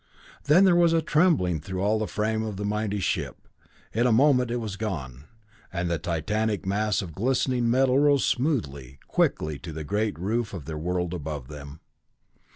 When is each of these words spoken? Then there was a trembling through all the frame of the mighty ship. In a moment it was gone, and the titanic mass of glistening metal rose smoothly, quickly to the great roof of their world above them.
Then 0.45 0.63
there 0.65 0.75
was 0.75 0.93
a 0.93 1.01
trembling 1.03 1.59
through 1.61 1.83
all 1.83 1.99
the 1.99 2.07
frame 2.07 2.41
of 2.41 2.57
the 2.57 2.65
mighty 2.65 2.99
ship. 2.99 3.47
In 3.93 4.07
a 4.07 4.11
moment 4.11 4.49
it 4.49 4.55
was 4.57 4.75
gone, 4.75 5.25
and 5.71 5.91
the 5.91 5.99
titanic 5.99 6.65
mass 6.65 7.03
of 7.03 7.13
glistening 7.13 7.69
metal 7.69 7.99
rose 7.99 8.25
smoothly, 8.25 8.97
quickly 9.07 9.59
to 9.59 9.71
the 9.71 9.83
great 9.83 10.17
roof 10.17 10.55
of 10.55 10.65
their 10.65 10.79
world 10.79 11.13
above 11.13 11.49
them. 11.49 11.81